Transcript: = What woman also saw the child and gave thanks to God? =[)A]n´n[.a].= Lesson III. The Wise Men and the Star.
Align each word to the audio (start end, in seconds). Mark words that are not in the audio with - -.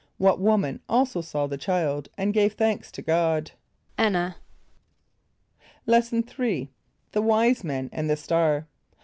= 0.13 0.17
What 0.31 0.39
woman 0.39 0.81
also 0.89 1.21
saw 1.21 1.45
the 1.45 1.59
child 1.59 2.09
and 2.17 2.33
gave 2.33 2.53
thanks 2.53 2.91
to 2.93 3.03
God? 3.03 3.51
=[)A]n´n[.a].= 3.99 4.35
Lesson 5.85 6.25
III. 6.39 6.71
The 7.11 7.21
Wise 7.21 7.63
Men 7.63 7.87
and 7.93 8.09
the 8.09 8.17
Star. 8.17 8.65